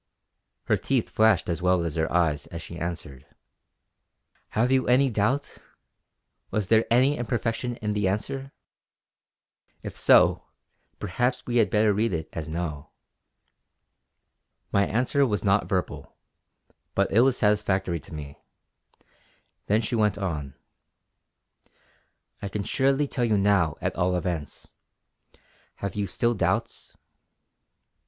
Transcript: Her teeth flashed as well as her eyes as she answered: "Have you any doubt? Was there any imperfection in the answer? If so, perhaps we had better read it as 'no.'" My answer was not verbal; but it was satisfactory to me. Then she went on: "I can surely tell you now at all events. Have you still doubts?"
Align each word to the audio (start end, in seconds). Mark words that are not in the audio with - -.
Her 0.63 0.77
teeth 0.77 1.11
flashed 1.11 1.47
as 1.47 1.61
well 1.61 1.83
as 1.85 1.93
her 1.93 2.11
eyes 2.11 2.47
as 2.47 2.63
she 2.63 2.79
answered: 2.79 3.23
"Have 4.57 4.71
you 4.71 4.87
any 4.87 5.11
doubt? 5.11 5.59
Was 6.49 6.69
there 6.69 6.87
any 6.89 7.15
imperfection 7.19 7.75
in 7.83 7.93
the 7.93 8.07
answer? 8.07 8.51
If 9.83 9.95
so, 9.95 10.47
perhaps 10.97 11.45
we 11.45 11.57
had 11.57 11.69
better 11.69 11.93
read 11.93 12.13
it 12.13 12.29
as 12.33 12.49
'no.'" 12.49 12.89
My 14.71 14.87
answer 14.87 15.23
was 15.23 15.43
not 15.43 15.69
verbal; 15.69 16.17
but 16.95 17.11
it 17.11 17.19
was 17.21 17.37
satisfactory 17.37 17.99
to 17.99 18.11
me. 18.11 18.39
Then 19.67 19.81
she 19.81 19.93
went 19.93 20.17
on: 20.17 20.55
"I 22.41 22.47
can 22.47 22.63
surely 22.63 23.07
tell 23.07 23.23
you 23.23 23.37
now 23.37 23.77
at 23.81 23.95
all 23.95 24.15
events. 24.15 24.67
Have 25.75 25.93
you 25.93 26.07
still 26.07 26.33
doubts?" 26.33 26.97